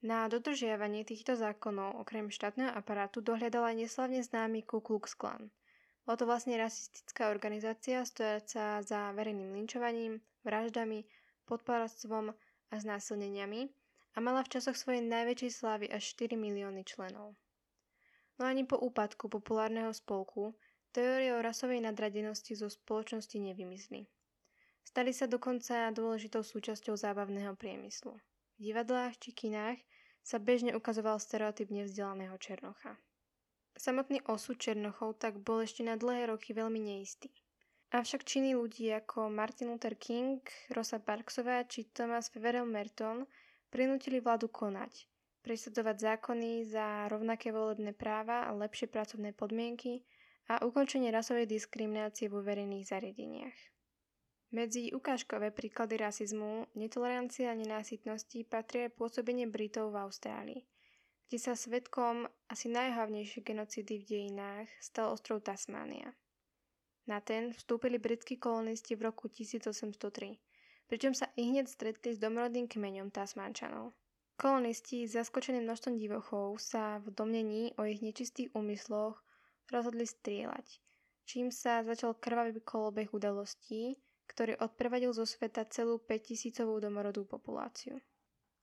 Na 0.00 0.32
dodržiavanie 0.32 1.04
týchto 1.04 1.36
zákonov 1.36 2.00
okrem 2.00 2.32
štátneho 2.32 2.72
aparátu 2.72 3.20
dohľadal 3.20 3.68
aj 3.68 3.76
neslavne 3.84 4.24
známy 4.24 4.64
Ku 4.64 4.80
Klux 4.80 5.12
Klan. 5.12 5.52
Bola 6.08 6.16
to 6.16 6.24
vlastne 6.24 6.56
rasistická 6.56 7.28
organizácia 7.28 8.00
stojaca 8.08 8.80
za 8.80 9.12
verejným 9.12 9.52
linčovaním, 9.52 10.24
vraždami, 10.40 11.04
podporactvom 11.44 12.32
a 12.72 12.74
znásilneniami 12.80 13.68
a 14.16 14.18
mala 14.24 14.40
v 14.40 14.56
časoch 14.56 14.80
svojej 14.80 15.04
najväčšej 15.04 15.52
slávy 15.52 15.86
až 15.92 16.16
4 16.16 16.32
milióny 16.32 16.80
členov. 16.88 17.36
No 18.40 18.48
ani 18.48 18.64
po 18.64 18.80
úpadku 18.80 19.28
populárneho 19.28 19.92
spolku 19.92 20.56
teórie 20.96 21.36
o 21.36 21.44
rasovej 21.44 21.84
nadradenosti 21.84 22.56
zo 22.56 22.72
spoločnosti 22.72 23.36
nevymizli. 23.36 24.08
Stali 24.80 25.12
sa 25.12 25.28
dokonca 25.28 25.92
dôležitou 25.92 26.40
súčasťou 26.40 26.96
zábavného 26.96 27.52
priemyslu. 27.52 28.16
Divadlách 28.60 29.16
či 29.16 29.32
kinách 29.32 29.80
sa 30.20 30.36
bežne 30.36 30.76
ukazoval 30.76 31.16
stereotyp 31.16 31.72
nevzdelaného 31.72 32.36
Černocha. 32.36 33.00
Samotný 33.72 34.20
osud 34.28 34.60
Černochov 34.60 35.16
tak 35.16 35.40
bol 35.40 35.64
ešte 35.64 35.80
na 35.80 35.96
dlhé 35.96 36.28
roky 36.28 36.52
veľmi 36.52 36.76
neistý. 36.76 37.32
Avšak 37.96 38.20
činy 38.20 38.52
ľudí 38.52 38.92
ako 38.92 39.32
Martin 39.32 39.72
Luther 39.72 39.96
King, 39.96 40.44
Rosa 40.76 41.00
Parksová 41.00 41.64
či 41.64 41.88
Thomas 41.88 42.28
Feverel 42.28 42.68
Merton 42.68 43.24
prinútili 43.72 44.20
vládu 44.20 44.52
konať, 44.52 45.08
presadzovať 45.40 46.20
zákony 46.20 46.68
za 46.68 47.08
rovnaké 47.08 47.56
volebné 47.56 47.96
práva 47.96 48.44
a 48.44 48.52
lepšie 48.52 48.92
pracovné 48.92 49.32
podmienky 49.32 50.04
a 50.52 50.60
ukončenie 50.68 51.08
rasovej 51.08 51.48
diskriminácie 51.48 52.28
vo 52.28 52.44
verejných 52.44 52.84
zariadeniach. 52.84 53.69
Medzi 54.50 54.90
ukážkové 54.90 55.54
príklady 55.54 55.94
rasizmu, 56.02 56.66
netolerancie 56.74 57.46
a 57.46 57.54
nenásytnosti 57.54 58.42
patrí 58.50 58.90
pôsobenie 58.90 59.46
Britov 59.46 59.94
v 59.94 60.02
Austrálii, 60.02 60.66
kde 61.30 61.38
sa 61.38 61.54
svetkom 61.54 62.26
asi 62.50 62.66
najhlavnejšie 62.66 63.46
genocidy 63.46 64.02
v 64.02 64.08
dejinách 64.10 64.66
stal 64.82 65.14
ostrov 65.14 65.46
Tasmánia. 65.46 66.18
Na 67.06 67.22
ten 67.22 67.54
vstúpili 67.54 68.02
britskí 68.02 68.42
kolonisti 68.42 68.98
v 68.98 69.14
roku 69.14 69.30
1803, 69.30 70.42
pričom 70.90 71.14
sa 71.14 71.30
i 71.38 71.46
hneď 71.46 71.70
stretli 71.70 72.10
s 72.10 72.18
domorodým 72.18 72.66
kmeňom 72.66 73.14
Tasmánčanov. 73.14 73.94
Kolonisti, 74.34 75.06
zaskočení 75.06 75.62
množstvom 75.62 75.94
divochov, 75.94 76.58
sa 76.58 76.98
v 76.98 77.14
domnení 77.14 77.70
o 77.78 77.86
ich 77.86 78.02
nečistých 78.02 78.50
úmysloch 78.50 79.14
rozhodli 79.70 80.10
strieľať, 80.10 80.82
čím 81.22 81.54
sa 81.54 81.86
začal 81.86 82.18
krvavý 82.18 82.58
kolobeh 82.58 83.14
udalostí, 83.14 83.94
ktorý 84.30 84.62
odprevadil 84.62 85.10
zo 85.10 85.26
sveta 85.26 85.66
celú 85.66 85.98
5000 85.98 86.62
domorodú 86.78 87.26
populáciu. 87.26 87.98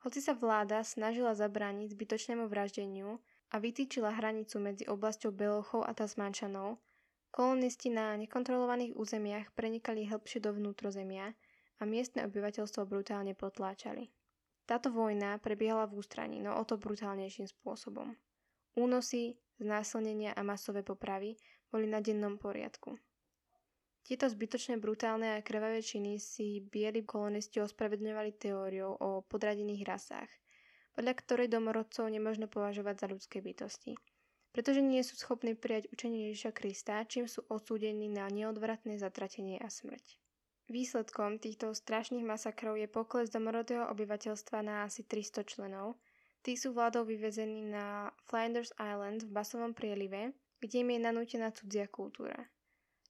Hoci 0.07 0.23
sa 0.23 0.31
vláda 0.31 0.79
snažila 0.87 1.35
zabrániť 1.35 1.91
zbytočnému 1.91 2.47
vraždeniu 2.47 3.19
a 3.51 3.55
vytýčila 3.59 4.15
hranicu 4.15 4.63
medzi 4.63 4.87
oblasťou 4.87 5.35
Belochov 5.35 5.83
a 5.83 5.91
Tasmančanov, 5.91 6.79
kolonisti 7.35 7.91
na 7.91 8.15
nekontrolovaných 8.15 8.95
územiach 8.95 9.51
prenikali 9.51 10.07
hĺbšie 10.07 10.39
do 10.39 10.55
vnútrozemia 10.55 11.35
a 11.77 11.83
miestne 11.83 12.23
obyvateľstvo 12.23 12.87
brutálne 12.87 13.35
potláčali. 13.35 14.07
Táto 14.63 14.91
vojna 14.91 15.39
prebiehala 15.43 15.87
v 15.87 15.99
ústraní, 15.99 16.39
no 16.39 16.55
o 16.55 16.63
to 16.63 16.79
brutálnejším 16.79 17.47
spôsobom. 17.47 18.15
Únosy, 18.79 19.35
znásilnenia 19.59 20.31
a 20.35 20.43
masové 20.43 20.83
popravy 20.83 21.35
boli 21.71 21.87
na 21.87 21.99
dennom 21.99 22.39
poriadku. 22.39 22.99
Tieto 24.07 24.31
zbytočné 24.31 24.79
brutálne 24.79 25.35
a 25.35 25.43
krvavé 25.43 25.83
činy 25.83 26.15
si 26.15 26.63
bieli 26.63 27.03
kolonisti 27.03 27.59
ospravedňovali 27.59 28.39
teóriou 28.39 28.95
o 28.95 29.19
podradených 29.27 29.83
rasách, 29.83 30.31
podľa 30.95 31.11
ktorej 31.19 31.51
domorodcov 31.51 32.07
nemožno 32.07 32.47
považovať 32.47 33.03
za 33.03 33.07
ľudské 33.11 33.43
bytosti, 33.43 33.99
pretože 34.55 34.79
nie 34.79 35.03
sú 35.03 35.19
schopní 35.19 35.59
prijať 35.59 35.91
učenie 35.91 36.31
Ježiša 36.31 36.55
Krista, 36.55 37.03
čím 37.03 37.27
sú 37.27 37.43
odsúdení 37.51 38.07
na 38.07 38.31
neodvratné 38.31 38.95
zatratenie 38.95 39.59
a 39.59 39.67
smrť. 39.67 40.15
Výsledkom 40.71 41.43
týchto 41.43 41.75
strašných 41.75 42.23
masakrov 42.23 42.79
je 42.79 42.87
pokles 42.87 43.27
domorodého 43.27 43.91
obyvateľstva 43.91 44.63
na 44.63 44.87
asi 44.87 45.03
300 45.03 45.43
členov. 45.43 45.99
Tí 46.47 46.55
sú 46.55 46.71
vládou 46.71 47.03
vyvezení 47.03 47.59
na 47.67 48.15
Flinders 48.23 48.71
Island 48.79 49.27
v 49.27 49.35
Basovom 49.35 49.75
prielive, 49.75 50.31
kde 50.63 50.79
im 50.79 50.95
je 50.95 50.99
nanútená 51.03 51.51
cudzia 51.51 51.91
kultúra. 51.91 52.39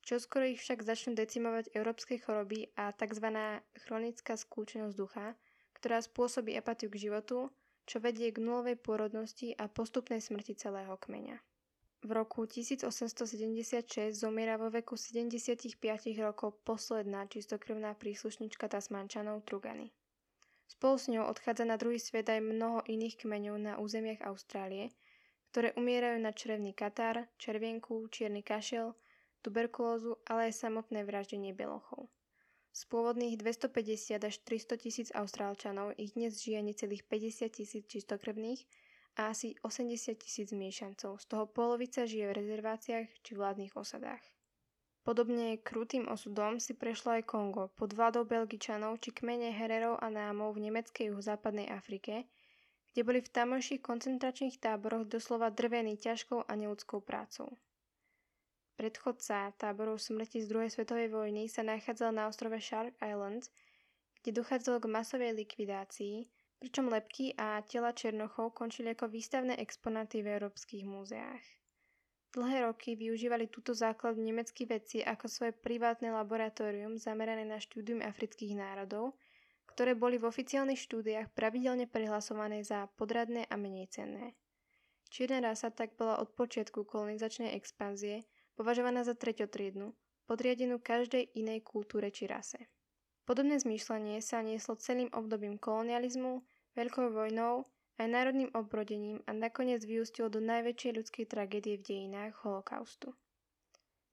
Čoskoro 0.08 0.48
ich 0.48 0.64
však 0.64 0.88
začnú 0.88 1.20
decimovať 1.20 1.76
európske 1.76 2.16
choroby 2.16 2.72
a 2.80 2.96
tzv. 2.96 3.28
chronická 3.76 4.40
skúčenosť 4.40 4.96
ducha, 4.96 5.36
ktorá 5.76 6.00
spôsobí 6.00 6.56
apatiu 6.56 6.88
k 6.88 7.12
životu, 7.12 7.52
čo 7.84 8.00
vedie 8.00 8.32
k 8.32 8.40
nulovej 8.40 8.80
pôrodnosti 8.80 9.52
a 9.60 9.68
postupnej 9.68 10.24
smrti 10.24 10.56
celého 10.56 10.96
kmeňa. 10.96 11.44
V 12.08 12.10
roku 12.16 12.48
1876 12.48 14.16
zomiera 14.16 14.56
vo 14.56 14.72
veku 14.72 14.96
75 14.96 15.76
rokov 16.24 16.56
posledná 16.64 17.28
čistokrvná 17.28 17.92
príslušnička 18.00 18.72
Tasmančanov 18.72 19.44
Trugany. 19.44 19.92
Spolu 20.72 20.96
s 20.96 21.12
ňou 21.12 21.28
odchádza 21.28 21.68
na 21.68 21.76
druhý 21.76 22.00
svet 22.00 22.32
aj 22.32 22.40
mnoho 22.40 22.80
iných 22.88 23.28
kmeňov 23.28 23.56
na 23.60 23.74
územiach 23.76 24.24
Austrálie, 24.24 24.96
ktoré 25.52 25.76
umierajú 25.76 26.24
na 26.24 26.32
črevný 26.32 26.72
katar, 26.72 27.28
červienku, 27.36 28.08
čierny 28.08 28.40
kašel, 28.40 28.96
tuberkulózu, 29.44 30.18
ale 30.26 30.50
aj 30.50 30.64
samotné 30.64 31.04
vraždenie 31.04 31.54
belochov. 31.54 32.10
Z 32.78 32.86
pôvodných 32.94 33.42
250 33.42 34.22
až 34.22 34.36
300 34.46 34.78
tisíc 34.78 35.10
Austrálčanov 35.10 35.98
ich 35.98 36.14
dnes 36.14 36.38
žije 36.38 36.62
necelých 36.62 37.10
50 37.10 37.50
tisíc 37.50 37.84
čistokrvných 37.90 38.62
a 39.18 39.34
asi 39.34 39.58
80 39.66 40.14
tisíc 40.22 40.54
miešancov, 40.54 41.18
z 41.18 41.26
toho 41.26 41.50
polovica 41.50 42.06
žije 42.06 42.30
v 42.30 42.38
rezerváciách 42.38 43.08
či 43.26 43.32
vládnych 43.34 43.74
osadách. 43.74 44.22
Podobne 45.02 45.58
krutým 45.58 46.06
osudom 46.06 46.60
si 46.60 46.76
prešlo 46.78 47.18
aj 47.18 47.26
Kongo 47.26 47.72
pod 47.74 47.96
vládou 47.98 48.28
Belgičanov 48.28 49.00
či 49.00 49.16
kmene 49.16 49.56
Hererov 49.56 49.98
a 50.04 50.12
Námov 50.12 50.60
v 50.60 50.68
nemeckej 50.68 51.16
juhozápadnej 51.16 51.72
Afrike, 51.72 52.28
kde 52.92 53.02
boli 53.08 53.24
v 53.24 53.32
tamojších 53.32 53.82
koncentračných 53.82 54.60
táboroch 54.62 55.08
doslova 55.10 55.50
drvení 55.50 55.96
ťažkou 55.96 56.46
a 56.46 56.52
neludskou 56.54 57.02
prácou. 57.02 57.58
Predchodca 58.78 59.58
táborov 59.58 59.98
smrti 59.98 60.46
z 60.46 60.54
druhej 60.54 60.70
svetovej 60.70 61.10
vojny 61.10 61.50
sa 61.50 61.66
nachádzal 61.66 62.14
na 62.14 62.30
ostrove 62.30 62.62
Shark 62.62 62.94
Island, 63.02 63.50
kde 64.22 64.38
dochádzalo 64.38 64.86
k 64.86 64.92
masovej 64.94 65.34
likvidácii, 65.34 66.30
pričom 66.62 66.86
lepky 66.94 67.34
a 67.42 67.66
tela 67.66 67.90
Černochov 67.90 68.54
končili 68.54 68.94
ako 68.94 69.10
výstavné 69.10 69.58
exponáty 69.58 70.22
v 70.22 70.38
európskych 70.38 70.86
múzeách. 70.86 71.42
Dlhé 72.38 72.70
roky 72.70 72.94
využívali 72.94 73.50
túto 73.50 73.74
základ 73.74 74.14
nemeckí 74.14 74.70
vedci 74.70 75.02
ako 75.02 75.26
svoje 75.26 75.58
privátne 75.58 76.14
laboratórium 76.14 77.02
zamerané 77.02 77.50
na 77.50 77.58
štúdium 77.58 78.06
afrických 78.06 78.54
národov, 78.54 79.18
ktoré 79.74 79.98
boli 79.98 80.22
v 80.22 80.30
oficiálnych 80.30 80.78
štúdiách 80.78 81.34
pravidelne 81.34 81.90
prihlasované 81.90 82.62
za 82.62 82.86
podradné 82.94 83.50
a 83.50 83.58
menej 83.58 83.90
cenné. 83.90 84.38
Čierna 85.10 85.40
rasa 85.50 85.74
tak 85.74 85.98
bola 85.98 86.22
od 86.22 86.30
počiatku 86.38 86.86
kolonizačnej 86.86 87.58
expanzie 87.58 88.28
považovaná 88.58 89.06
za 89.06 89.14
treťotriednu, 89.14 89.94
podriadenú 90.26 90.82
každej 90.82 91.38
inej 91.38 91.62
kultúre 91.62 92.10
či 92.10 92.26
rase. 92.26 92.68
Podobné 93.30 93.62
zmýšľanie 93.62 94.20
sa 94.20 94.42
nieslo 94.42 94.76
celým 94.82 95.14
obdobím 95.14 95.62
kolonializmu, 95.62 96.42
veľkou 96.74 97.14
vojnou, 97.14 97.70
aj 97.98 98.08
národným 98.08 98.50
obrodením 98.54 99.22
a 99.26 99.34
nakoniec 99.34 99.82
vyústilo 99.86 100.30
do 100.30 100.42
najväčšej 100.42 100.92
ľudskej 100.98 101.26
tragédie 101.30 101.78
v 101.78 101.86
dejinách 101.86 102.34
holokaustu. 102.46 103.14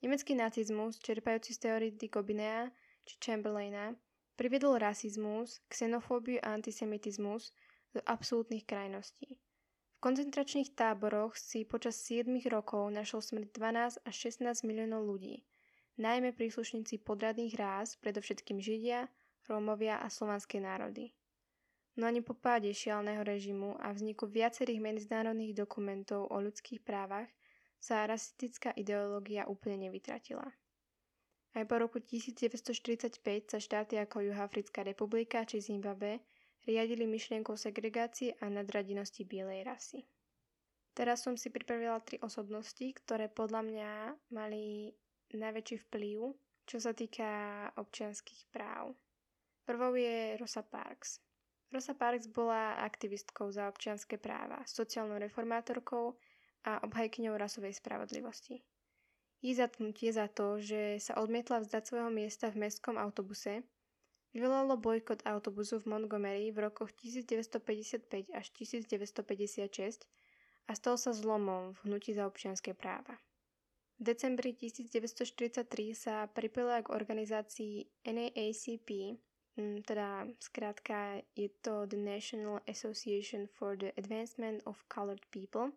Nemecký 0.04 0.36
nacizmus, 0.36 1.00
čerpajúci 1.00 1.56
z 1.56 1.58
teórií 1.64 1.90
Dikobinea 1.96 2.68
či 3.04 3.14
Chamberlaina, 3.20 3.96
priviedol 4.36 4.80
rasizmus, 4.80 5.60
xenofóbiu 5.68 6.40
a 6.44 6.52
antisemitizmus 6.56 7.52
do 7.92 8.00
absolútnych 8.04 8.66
krajností. 8.66 9.38
Koncentračných 10.04 10.76
táboroch 10.76 11.32
si 11.32 11.64
počas 11.64 11.96
7 11.96 12.28
rokov 12.52 12.92
našlo 12.92 13.24
smrť 13.24 13.48
12 13.56 14.04
až 14.04 14.14
16 14.28 14.68
miliónov 14.68 15.08
ľudí– 15.08 15.40
najmä 15.96 16.34
príslušníci 16.34 17.06
podradných 17.06 17.54
rás, 17.54 17.94
predovšetkým 18.02 18.58
Židia, 18.58 19.06
Rómovia 19.46 20.00
a 20.00 20.10
slovanské 20.10 20.58
národy. 20.58 21.12
No 21.94 22.10
ani 22.10 22.24
po 22.24 22.34
páde 22.34 22.74
šialného 22.74 23.22
režimu 23.22 23.78
a 23.78 23.94
vzniku 23.94 24.26
viacerých 24.26 24.82
medzinárodných 24.82 25.54
dokumentov 25.54 26.26
o 26.26 26.36
ľudských 26.42 26.82
právach 26.82 27.30
sa 27.78 28.02
rasistická 28.08 28.74
ideológia 28.74 29.46
úplne 29.46 29.86
nevytratila. 29.86 30.48
Aj 31.54 31.64
po 31.70 31.76
roku 31.78 32.02
1945 32.02 33.22
sa 33.46 33.58
štáty 33.62 33.94
ako 33.94 34.26
Juhoafrická 34.26 34.82
republika 34.82 35.46
či 35.46 35.62
Zimbabwe 35.62 36.18
riadili 36.64 37.04
myšlienkou 37.06 37.56
segregácie 37.56 38.36
a 38.40 38.48
nadradenosti 38.48 39.24
bielej 39.24 39.64
rasy. 39.64 40.00
Teraz 40.94 41.24
som 41.24 41.34
si 41.34 41.50
pripravila 41.50 42.00
tri 42.00 42.18
osobnosti, 42.22 42.84
ktoré 43.04 43.28
podľa 43.28 43.62
mňa 43.66 43.90
mali 44.30 44.94
najväčší 45.34 45.76
vplyv 45.90 46.34
čo 46.64 46.80
sa 46.80 46.96
týka 46.96 47.28
občianských 47.76 48.48
práv. 48.48 48.96
Prvou 49.64 49.96
je 49.96 50.36
Rosa 50.40 50.64
Parks. 50.64 51.20
Rosa 51.72 51.92
Parks 51.96 52.28
bola 52.28 52.80
aktivistkou 52.80 53.52
za 53.52 53.68
občianské 53.68 54.16
práva, 54.16 54.64
sociálnou 54.64 55.20
reformátorkou 55.20 56.16
a 56.64 56.80
obhajkyňou 56.84 57.36
rasovej 57.36 57.76
spravodlivosti. 57.76 58.64
Jej 59.44 59.60
zatknutie 59.60 60.08
za 60.08 60.28
to, 60.32 60.56
že 60.56 60.96
sa 61.04 61.20
odmietla 61.20 61.60
vzdať 61.60 61.82
svojho 61.84 62.08
miesta 62.08 62.48
v 62.48 62.64
mestskom 62.64 62.96
autobuse, 62.96 63.60
vyvolalo 64.34 64.76
bojkot 64.76 65.22
autobusu 65.24 65.78
v 65.80 65.86
Montgomery 65.86 66.50
v 66.50 66.58
rokoch 66.58 66.90
1955 66.92 68.34
až 68.34 68.46
1956 68.50 70.04
a 70.66 70.72
stal 70.74 70.98
sa 70.98 71.14
zlomom 71.14 71.72
v 71.72 71.78
hnutí 71.86 72.12
za 72.12 72.26
občianské 72.26 72.74
práva. 72.74 73.14
V 74.02 74.10
decembri 74.10 74.50
1943 74.58 75.94
sa 75.94 76.26
pripojila 76.26 76.82
k 76.82 76.90
organizácii 76.90 77.86
NAACP, 78.02 78.90
teda 79.86 80.26
skrátka 80.42 81.22
je 81.38 81.46
to 81.62 81.86
The 81.86 81.96
National 81.96 82.58
Association 82.66 83.46
for 83.46 83.78
the 83.78 83.94
Advancement 83.94 84.66
of 84.66 84.82
Colored 84.90 85.22
People 85.30 85.70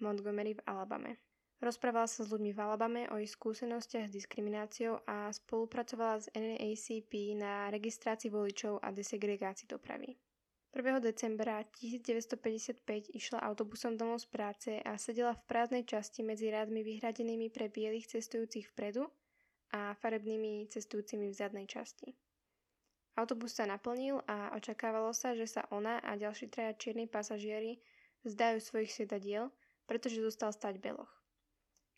Montgomery 0.00 0.56
v 0.56 0.64
Alabame. 0.64 1.20
Rozprávala 1.60 2.08
sa 2.08 2.24
s 2.24 2.32
ľuďmi 2.32 2.56
v 2.56 2.62
Alabame 2.64 3.02
o 3.12 3.20
ich 3.20 3.36
skúsenostiach 3.36 4.08
s 4.08 4.16
diskrimináciou 4.16 5.04
a 5.04 5.28
spolupracovala 5.28 6.16
s 6.24 6.32
NAACP 6.32 7.36
na 7.36 7.68
registrácii 7.68 8.32
voličov 8.32 8.80
a 8.80 8.88
desegregácii 8.88 9.68
dopravy. 9.68 10.16
1. 10.72 11.04
decembra 11.04 11.60
1955 11.76 13.12
išla 13.12 13.44
autobusom 13.44 14.00
domov 14.00 14.24
z 14.24 14.26
práce 14.32 14.70
a 14.80 14.96
sedela 14.96 15.36
v 15.36 15.44
prázdnej 15.44 15.84
časti 15.84 16.24
medzi 16.24 16.48
rádmi 16.48 16.80
vyhradenými 16.80 17.52
pre 17.52 17.68
bielých 17.68 18.08
cestujúcich 18.08 18.72
vpredu 18.72 19.04
a 19.76 19.92
farebnými 20.00 20.64
cestujúcimi 20.72 21.28
v 21.28 21.36
zadnej 21.36 21.68
časti. 21.68 22.16
Autobus 23.20 23.60
sa 23.60 23.68
naplnil 23.68 24.24
a 24.24 24.56
očakávalo 24.56 25.12
sa, 25.12 25.36
že 25.36 25.44
sa 25.44 25.68
ona 25.68 26.00
a 26.00 26.16
ďalší 26.16 26.48
traja 26.48 26.72
čierni 26.72 27.04
pasažieri 27.04 27.84
zdajú 28.24 28.64
svojich 28.64 28.96
sedadiel, 28.96 29.52
pretože 29.84 30.24
zostal 30.24 30.56
stať 30.56 30.80
beloch. 30.80 31.19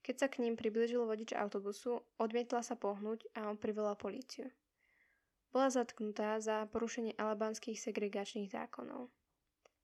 Keď 0.02 0.14
sa 0.18 0.26
k 0.26 0.42
ním 0.42 0.58
priblížil 0.58 1.06
vodič 1.06 1.30
autobusu, 1.30 2.02
odmietla 2.18 2.66
sa 2.66 2.74
pohnúť 2.74 3.30
a 3.38 3.46
on 3.46 3.54
privolal 3.54 3.94
políciu. 3.94 4.50
Bola 5.54 5.70
zatknutá 5.70 6.42
za 6.42 6.66
porušenie 6.66 7.14
alabánskych 7.14 7.78
segregačných 7.78 8.50
zákonov. 8.50 9.14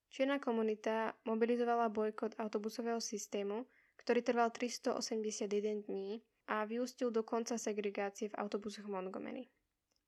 Čierna 0.09 0.41
komunita 0.41 1.15
mobilizovala 1.29 1.93
bojkot 1.93 2.35
autobusového 2.41 2.99
systému, 2.99 3.69
ktorý 4.01 4.25
trval 4.25 4.49
381 4.51 5.85
dní 5.85 6.25
a 6.49 6.65
vyústil 6.65 7.13
do 7.13 7.21
konca 7.21 7.61
segregácie 7.61 8.33
v 8.33 8.39
autobusoch 8.41 8.89
Montgomery. 8.89 9.53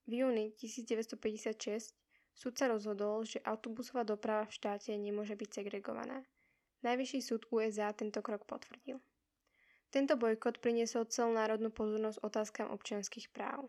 V 0.09 0.25
júni 0.25 0.57
1956 0.57 1.93
súd 2.33 2.57
sa 2.57 2.67
rozhodol, 2.73 3.29
že 3.29 3.45
autobusová 3.45 4.03
doprava 4.03 4.49
v 4.49 4.57
štáte 4.57 4.97
nemôže 4.97 5.37
byť 5.37 5.61
segregovaná. 5.61 6.25
Najvyšší 6.81 7.21
súd 7.21 7.45
USA 7.53 7.93
tento 7.93 8.25
krok 8.25 8.49
potvrdil. 8.49 8.97
Tento 9.91 10.15
bojkot 10.15 10.63
priniesol 10.63 11.11
celonárodnú 11.11 11.75
pozornosť 11.75 12.23
otázkam 12.23 12.71
občianských 12.71 13.35
práv. 13.35 13.67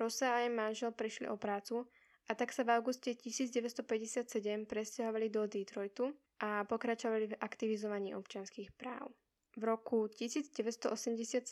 Rosa 0.00 0.34
a 0.34 0.42
jej 0.42 0.50
manžel 0.50 0.90
prišli 0.90 1.28
o 1.28 1.36
prácu 1.36 1.84
a 2.26 2.32
tak 2.32 2.50
sa 2.56 2.64
v 2.64 2.80
auguste 2.80 3.12
1957 3.12 4.64
presťahovali 4.64 5.28
do 5.28 5.44
Detroitu 5.44 6.16
a 6.40 6.64
pokračovali 6.64 7.36
v 7.36 7.38
aktivizovaní 7.38 8.16
občianských 8.16 8.72
práv. 8.74 9.12
V 9.54 9.62
roku 9.62 10.08
1987 10.08 11.46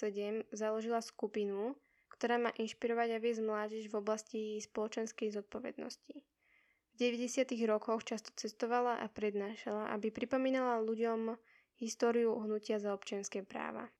založila 0.50 0.98
skupinu, 1.04 1.76
ktorá 2.10 2.40
má 2.40 2.50
inšpirovať 2.56 3.08
a 3.14 3.22
viesť 3.22 3.42
mládež 3.44 3.84
v 3.92 3.98
oblasti 4.00 4.40
spoločenskej 4.58 5.36
zodpovednosti. 5.38 6.16
V 6.92 6.94
90. 6.96 7.44
rokoch 7.68 8.02
často 8.08 8.32
cestovala 8.34 8.98
a 9.00 9.06
prednášala, 9.06 9.92
aby 9.94 10.08
pripomínala 10.10 10.82
ľuďom 10.82 11.36
históriu 11.82 12.38
hnutia 12.38 12.78
za 12.78 12.94
občianské 12.94 13.42
práva. 13.42 13.90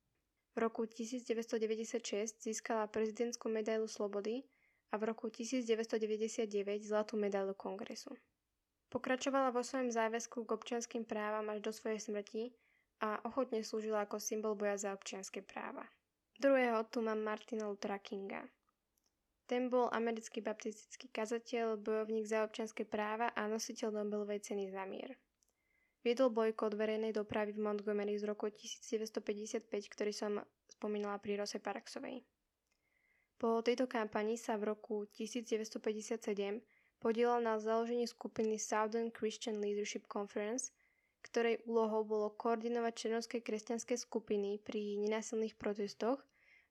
V 0.55 0.63
roku 0.63 0.87
1996 0.87 2.39
získala 2.39 2.87
prezidentskú 2.87 3.51
medailu 3.51 3.91
slobody 3.91 4.47
a 4.95 5.01
v 5.01 5.11
roku 5.11 5.27
1999 5.27 6.47
zlatú 6.79 7.19
medailu 7.19 7.51
kongresu. 7.51 8.15
Pokračovala 8.87 9.51
vo 9.51 9.65
svojom 9.65 9.89
záväzku 9.91 10.45
k 10.45 10.53
občianským 10.53 11.03
právam 11.03 11.49
až 11.49 11.59
do 11.65 11.73
svojej 11.73 11.99
smrti 11.99 12.53
a 13.01 13.19
ochotne 13.25 13.65
slúžila 13.65 14.05
ako 14.05 14.21
symbol 14.21 14.53
boja 14.53 14.77
za 14.77 14.89
občianské 14.93 15.41
práva. 15.41 15.83
Druhého 16.37 16.85
tu 16.87 17.01
mám 17.01 17.19
Martina 17.19 17.67
Luthera 17.67 17.97
Kinga. 17.97 18.45
Ten 19.49 19.67
bol 19.67 19.89
americký 19.91 20.39
baptistický 20.39 21.09
kazateľ, 21.11 21.81
bojovník 21.81 22.29
za 22.29 22.45
občianské 22.45 22.85
práva 22.87 23.33
a 23.33 23.49
nositeľ 23.49 23.91
Nobelovej 23.91 24.45
ceny 24.45 24.71
za 24.71 24.85
mier. 24.87 25.17
Viedol 26.03 26.35
bojkot 26.35 26.75
verejnej 26.75 27.15
dopravy 27.15 27.55
v 27.55 27.63
Montgomery 27.63 28.19
z 28.19 28.27
roku 28.27 28.51
1955, 28.51 29.71
ktorý 29.71 30.11
som 30.11 30.43
spomínala 30.67 31.15
pri 31.23 31.39
Rose 31.39 31.63
Parksovej. 31.63 32.27
Po 33.39 33.63
tejto 33.63 33.87
kampani 33.87 34.35
sa 34.35 34.59
v 34.59 34.75
roku 34.75 35.07
1957 35.15 36.59
podielal 36.99 37.39
na 37.39 37.55
založení 37.55 38.03
skupiny 38.03 38.59
Southern 38.59 39.15
Christian 39.15 39.63
Leadership 39.63 40.07
Conference, 40.11 40.75
ktorej 41.23 41.63
úlohou 41.63 42.03
bolo 42.03 42.35
koordinovať 42.35 42.93
černovské 42.95 43.39
kresťanské 43.39 43.95
skupiny 43.95 44.59
pri 44.59 44.99
nenásilných 44.99 45.55
protestoch 45.55 46.19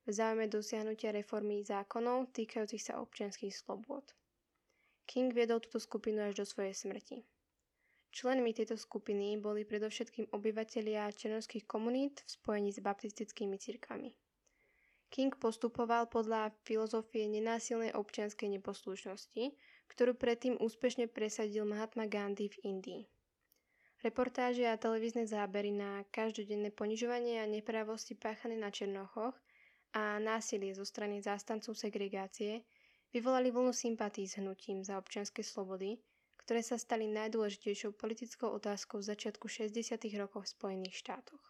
v 0.05 0.11
záujme 0.13 0.45
dosiahnutia 0.49 1.13
reformy 1.13 1.65
zákonov 1.65 2.37
týkajúcich 2.37 2.85
sa 2.85 3.01
občianských 3.01 3.55
slobôd. 3.55 4.05
King 5.09 5.33
viedol 5.33 5.61
túto 5.65 5.81
skupinu 5.81 6.21
až 6.21 6.41
do 6.41 6.45
svojej 6.45 6.77
smrti. 6.77 7.25
Členmi 8.13 8.53
tejto 8.53 8.77
skupiny 8.77 9.41
boli 9.41 9.65
predovšetkým 9.65 10.37
obyvatelia 10.37 11.09
černovských 11.09 11.65
komunít 11.65 12.21
v 12.21 12.29
spojení 12.29 12.69
s 12.69 12.85
baptistickými 12.85 13.57
cirkvami. 13.57 14.13
King 15.09 15.33
postupoval 15.37 16.13
podľa 16.13 16.53
filozofie 16.69 17.25
nenásilnej 17.29 17.97
občianskej 17.97 18.53
neposlušnosti, 18.61 19.57
ktorú 19.89 20.13
predtým 20.13 20.61
úspešne 20.61 21.09
presadil 21.09 21.65
Mahatma 21.65 22.05
Gandhi 22.05 22.53
v 22.53 22.57
Indii. 22.69 23.03
Reportáže 24.05 24.69
a 24.69 24.77
televízne 24.77 25.25
zábery 25.25 25.73
na 25.73 26.05
každodenné 26.13 26.69
ponižovanie 26.69 27.41
a 27.41 27.49
nepravosti 27.49 28.13
páchané 28.13 28.61
na 28.61 28.69
Černochoch 28.69 29.37
a 29.97 30.21
násilie 30.21 30.77
zo 30.77 30.85
strany 30.85 31.25
zástancov 31.25 31.81
segregácie 31.81 32.65
vyvolali 33.13 33.49
vlnu 33.49 33.73
sympatí 33.73 34.29
s 34.29 34.37
hnutím 34.37 34.85
za 34.85 35.01
občianske 35.01 35.41
slobody, 35.41 35.97
ktoré 36.43 36.61
sa 36.63 36.75
stali 36.75 37.07
najdôležitejšou 37.07 37.95
politickou 37.95 38.51
otázkou 38.51 38.99
v 38.99 39.09
začiatku 39.15 39.47
60. 39.47 39.99
rokov 40.19 40.47
v 40.47 40.53
Spojených 40.59 40.99
štátoch. 40.99 41.43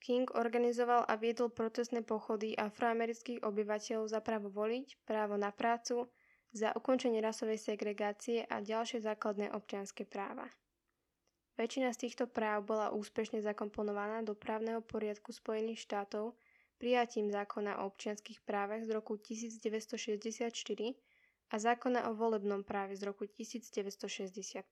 King 0.00 0.32
organizoval 0.32 1.04
a 1.04 1.14
viedol 1.20 1.52
protestné 1.52 2.00
pochody 2.00 2.56
afroamerických 2.56 3.44
obyvateľov 3.44 4.08
za 4.08 4.24
právo 4.24 4.48
voliť, 4.48 5.04
právo 5.04 5.36
na 5.36 5.52
prácu, 5.52 6.08
za 6.50 6.72
ukončenie 6.72 7.20
rasovej 7.20 7.60
segregácie 7.60 8.42
a 8.48 8.64
ďalšie 8.64 9.04
základné 9.04 9.52
občianské 9.52 10.08
práva. 10.08 10.48
Väčšina 11.60 11.92
z 11.92 12.08
týchto 12.08 12.24
práv 12.24 12.64
bola 12.64 12.96
úspešne 12.96 13.44
zakomponovaná 13.44 14.24
do 14.24 14.32
právneho 14.32 14.80
poriadku 14.80 15.30
Spojených 15.36 15.84
štátov 15.84 16.32
prijatím 16.80 17.28
zákona 17.28 17.84
o 17.84 17.92
občianských 17.92 18.40
právach 18.48 18.80
z 18.88 18.96
roku 18.96 19.20
1964 19.20 20.48
a 21.50 21.58
zákona 21.58 22.06
o 22.08 22.14
volebnom 22.14 22.62
práve 22.62 22.94
z 22.94 23.02
roku 23.02 23.26
1965. 23.26 24.62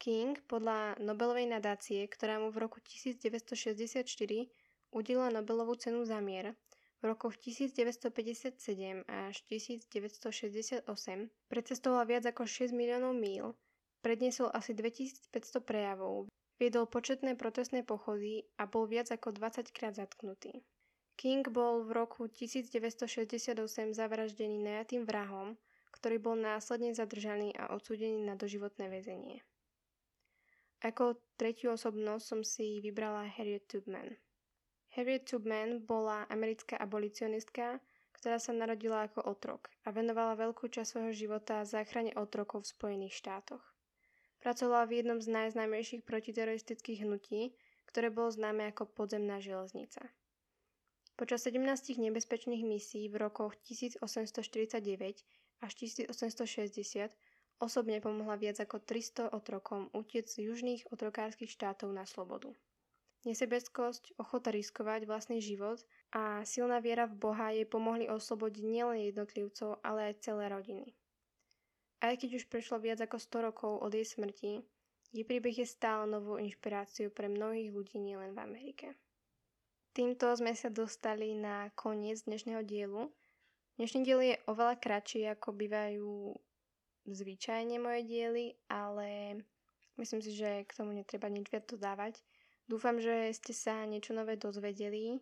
King 0.00 0.32
podľa 0.48 0.96
Nobelovej 0.96 1.44
nadácie, 1.44 2.08
ktorá 2.08 2.40
mu 2.40 2.48
v 2.48 2.64
roku 2.64 2.80
1964 2.80 4.08
udelila 4.96 5.28
Nobelovú 5.28 5.76
cenu 5.76 6.08
za 6.08 6.24
mier, 6.24 6.56
v 7.00 7.16
rokoch 7.16 7.36
1957 7.40 9.08
až 9.08 9.34
1968 9.48 10.84
precestoval 11.48 12.04
viac 12.04 12.24
ako 12.28 12.44
6 12.44 12.76
miliónov 12.76 13.16
míl, 13.16 13.56
predniesol 14.04 14.52
asi 14.52 14.76
2500 14.76 15.32
prejavov, 15.64 16.28
viedol 16.60 16.84
početné 16.84 17.40
protestné 17.40 17.84
pochody 17.88 18.44
a 18.60 18.68
bol 18.68 18.84
viac 18.84 19.08
ako 19.08 19.32
20 19.32 19.72
krát 19.72 19.96
zatknutý. 19.96 20.60
King 21.16 21.44
bol 21.48 21.84
v 21.84 21.92
roku 21.92 22.28
1968 22.28 23.56
zavraždený 23.92 24.56
najatým 24.60 25.04
vrahom, 25.04 25.56
ktorý 26.00 26.16
bol 26.16 26.36
následne 26.40 26.96
zadržaný 26.96 27.52
a 27.60 27.76
odsúdený 27.76 28.24
na 28.24 28.32
doživotné 28.32 28.88
väzenie. 28.88 29.44
Ako 30.80 31.20
tretiu 31.36 31.76
osobnosť 31.76 32.24
som 32.24 32.40
si 32.40 32.80
vybrala 32.80 33.28
Harriet 33.28 33.68
Tubman. 33.68 34.16
Harriet 34.96 35.28
Tubman 35.28 35.84
bola 35.84 36.24
americká 36.32 36.80
abolicionistka, 36.80 37.84
ktorá 38.16 38.40
sa 38.40 38.56
narodila 38.56 39.04
ako 39.04 39.28
otrok 39.28 39.68
a 39.84 39.92
venovala 39.92 40.40
veľkú 40.40 40.72
časť 40.72 40.88
svojho 40.88 41.12
života 41.12 41.68
záchrane 41.68 42.16
otrokov 42.16 42.64
v 42.64 42.72
Spojených 42.72 43.20
štátoch. 43.20 43.60
Pracovala 44.40 44.88
v 44.88 45.04
jednom 45.04 45.20
z 45.20 45.28
najznámejších 45.28 46.00
protiteroristických 46.08 47.04
hnutí, 47.04 47.52
ktoré 47.92 48.08
bolo 48.08 48.32
známe 48.32 48.72
ako 48.72 48.88
podzemná 48.88 49.36
železnica. 49.36 50.00
Počas 51.20 51.44
17 51.44 52.00
nebezpečných 52.00 52.64
misií 52.64 53.12
v 53.12 53.20
rokoch 53.20 53.52
1849 53.68 54.00
až 55.60 55.72
1860 55.80 57.12
osobne 57.60 58.00
pomohla 58.00 58.40
viac 58.40 58.56
ako 58.60 58.80
300 58.80 59.36
otrokom 59.36 59.92
utiec 59.92 60.26
z 60.26 60.48
južných 60.48 60.88
otrokárskych 60.88 61.52
štátov 61.52 61.92
na 61.92 62.08
slobodu. 62.08 62.52
Nesebeckosť, 63.28 64.16
ochota 64.16 64.48
riskovať 64.48 65.04
vlastný 65.04 65.44
život 65.44 65.84
a 66.16 66.40
silná 66.48 66.80
viera 66.80 67.04
v 67.04 67.20
Boha 67.20 67.52
jej 67.52 67.68
pomohli 67.68 68.08
oslobodiť 68.08 68.64
nielen 68.64 69.12
jednotlivcov, 69.12 69.84
ale 69.84 70.08
aj 70.08 70.24
celé 70.24 70.48
rodiny. 70.48 70.96
Aj 72.00 72.16
keď 72.16 72.40
už 72.40 72.48
prešlo 72.48 72.80
viac 72.80 73.04
ako 73.04 73.20
100 73.20 73.46
rokov 73.52 73.72
od 73.84 73.92
jej 73.92 74.08
smrti, 74.08 74.64
jej 75.12 75.24
príbeh 75.28 75.52
je 75.52 75.68
stále 75.68 76.08
novou 76.08 76.40
inšpiráciou 76.40 77.12
pre 77.12 77.28
mnohých 77.28 77.68
ľudí 77.76 78.00
nielen 78.00 78.32
v 78.32 78.40
Amerike. 78.40 78.96
Týmto 79.92 80.32
sme 80.32 80.56
sa 80.56 80.72
dostali 80.72 81.36
na 81.36 81.68
koniec 81.76 82.24
dnešného 82.24 82.64
dielu. 82.64 83.04
Dnešný 83.80 84.04
diel 84.04 84.20
je 84.20 84.36
oveľa 84.44 84.76
kratší, 84.76 85.24
ako 85.32 85.56
bývajú 85.56 86.36
zvyčajne 87.08 87.80
moje 87.80 88.04
diely, 88.04 88.52
ale 88.68 89.40
myslím 89.96 90.20
si, 90.20 90.36
že 90.36 90.68
k 90.68 90.76
tomu 90.76 90.92
netreba 90.92 91.32
nič 91.32 91.48
viac 91.48 91.64
dodávať. 91.64 92.20
Dúfam, 92.68 93.00
že 93.00 93.32
ste 93.32 93.56
sa 93.56 93.88
niečo 93.88 94.12
nové 94.12 94.36
dozvedeli 94.36 95.16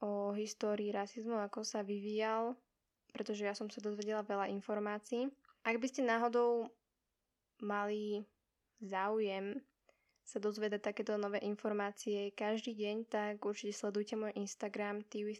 o 0.00 0.32
histórii 0.32 0.88
rasizmu, 0.88 1.36
ako 1.36 1.68
sa 1.68 1.84
vyvíjal, 1.84 2.56
pretože 3.12 3.44
ja 3.44 3.52
som 3.52 3.68
sa 3.68 3.84
dozvedela 3.84 4.24
veľa 4.24 4.48
informácií. 4.56 5.28
Ak 5.60 5.76
by 5.76 5.84
ste 5.84 6.08
náhodou 6.08 6.72
mali 7.60 8.24
záujem 8.80 9.52
sa 10.24 10.40
dozvedať 10.40 10.80
takéto 10.80 11.20
nové 11.20 11.44
informácie 11.44 12.32
každý 12.32 12.72
deň, 12.72 12.96
tak 13.04 13.44
určite 13.44 13.76
sledujte 13.76 14.16
môj 14.16 14.32
Instagram 14.32 15.04
Tea 15.12 15.36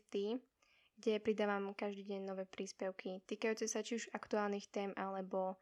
kde 0.96 1.20
pridávam 1.20 1.76
každý 1.76 2.08
deň 2.08 2.20
nové 2.24 2.44
príspevky 2.48 3.20
týkajúce 3.28 3.68
sa 3.68 3.84
či 3.84 4.00
už 4.00 4.08
aktuálnych 4.16 4.68
tém 4.72 4.90
alebo 4.96 5.60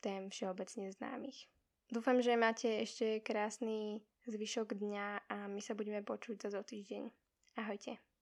tém 0.00 0.28
všeobecne 0.28 0.92
známych. 0.92 1.48
Dúfam, 1.88 2.20
že 2.20 2.36
máte 2.36 2.68
ešte 2.80 3.20
krásny 3.20 4.00
zvyšok 4.24 4.76
dňa 4.76 5.28
a 5.28 5.36
my 5.48 5.60
sa 5.60 5.76
budeme 5.76 6.00
počuť 6.00 6.48
za 6.48 6.48
zo 6.56 6.62
týždeň. 6.64 7.12
Ahojte. 7.60 8.13